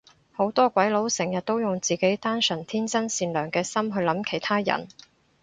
[0.31, 4.87] 好多鬼佬成日都用自己單純天真善良嘅心去諗其他人